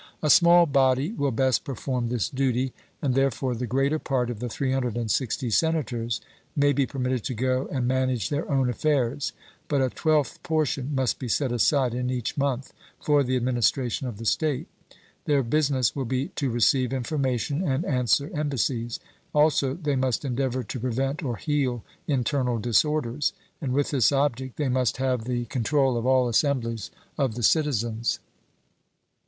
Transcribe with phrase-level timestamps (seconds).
[0.23, 4.49] A small body will best perform this duty, and therefore the greater part of the
[4.49, 6.21] 360 senators
[6.55, 9.31] may be permitted to go and manage their own affairs,
[9.67, 14.17] but a twelfth portion must be set aside in each month for the administration of
[14.17, 14.65] the state.
[15.25, 18.99] Their business will be to receive information and answer embassies;
[19.35, 24.67] also they must endeavour to prevent or heal internal disorders; and with this object they
[24.67, 26.89] must have the control of all assemblies
[27.19, 28.17] of the citizens.